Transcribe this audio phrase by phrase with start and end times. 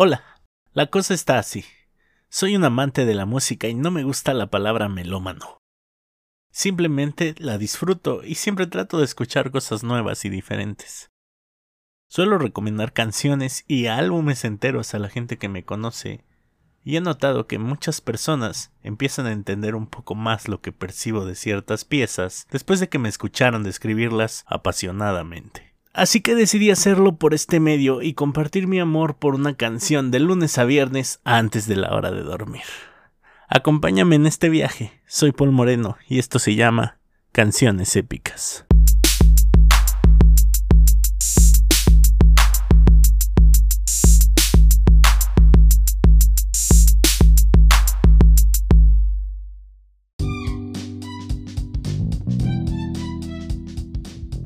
[0.00, 0.22] Hola,
[0.74, 1.64] la cosa está así.
[2.28, 5.58] Soy un amante de la música y no me gusta la palabra melómano.
[6.52, 11.10] Simplemente la disfruto y siempre trato de escuchar cosas nuevas y diferentes.
[12.08, 16.24] Suelo recomendar canciones y álbumes enteros a la gente que me conoce
[16.84, 21.24] y he notado que muchas personas empiezan a entender un poco más lo que percibo
[21.24, 25.67] de ciertas piezas después de que me escucharon describirlas apasionadamente.
[25.92, 30.20] Así que decidí hacerlo por este medio y compartir mi amor por una canción de
[30.20, 32.62] lunes a viernes antes de la hora de dormir.
[33.48, 36.98] Acompáñame en este viaje, soy Paul Moreno y esto se llama
[37.32, 38.67] Canciones Épicas.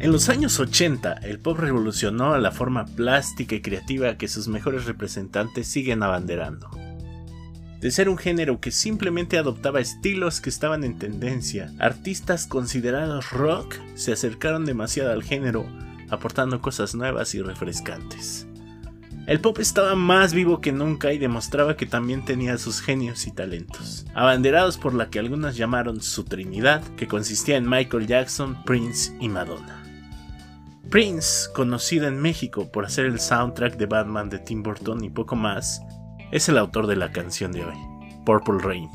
[0.00, 4.86] En los años 80, el pop revolucionó la forma plástica y creativa que sus mejores
[4.86, 6.70] representantes siguen abanderando.
[7.82, 13.74] De ser un género que simplemente adoptaba estilos que estaban en tendencia, artistas considerados rock
[13.94, 15.66] se acercaron demasiado al género,
[16.08, 18.46] aportando cosas nuevas y refrescantes.
[19.26, 23.32] El pop estaba más vivo que nunca y demostraba que también tenía sus genios y
[23.32, 29.14] talentos, abanderados por la que algunas llamaron su Trinidad, que consistía en Michael Jackson, Prince
[29.20, 29.89] y Madonna.
[30.90, 35.36] Prince, conocido en México por hacer el soundtrack de Batman de Tim Burton y poco
[35.36, 35.80] más,
[36.32, 37.76] es el autor de la canción de hoy,
[38.26, 38.88] Purple Rain.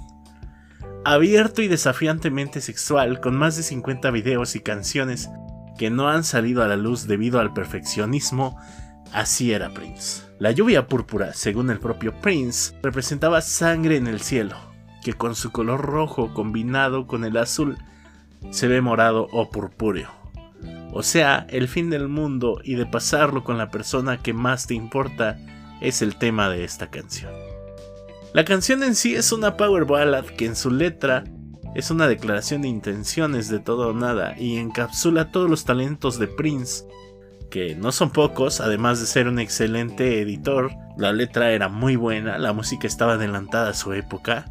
[1.06, 5.30] Abierto y desafiantemente sexual, con más de 50 videos y canciones
[5.78, 8.60] que no han salido a la luz debido al perfeccionismo,
[9.14, 10.24] así era Prince.
[10.38, 14.58] La lluvia púrpura, según el propio Prince, representaba sangre en el cielo,
[15.02, 17.78] que con su color rojo combinado con el azul
[18.50, 20.25] se ve morado o purpúreo
[20.98, 24.76] o sea, el fin del mundo y de pasarlo con la persona que más te
[24.76, 25.38] importa
[25.82, 27.34] es el tema de esta canción.
[28.34, 31.26] La canción en sí es una power ballad que en su letra
[31.76, 36.28] es una declaración de intenciones de todo o nada y encapsula todos los talentos de
[36.28, 36.86] Prince,
[37.52, 42.38] que no son pocos, además de ser un excelente editor, la letra era muy buena,
[42.38, 44.46] la música estaba adelantada a su época,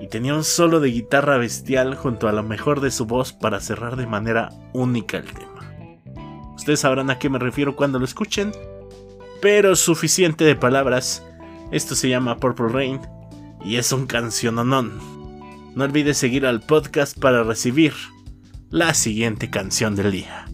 [0.00, 3.60] y tenía un solo de guitarra bestial junto a lo mejor de su voz para
[3.60, 5.56] cerrar de manera única el tema.
[6.56, 8.52] Ustedes sabrán a qué me refiero cuando lo escuchen.
[9.40, 11.22] Pero suficiente de palabras.
[11.70, 13.00] Esto se llama Purple Rain
[13.64, 14.98] y es un canciononón.
[15.74, 17.92] No olvides seguir al podcast para recibir
[18.70, 20.46] la siguiente canción del día.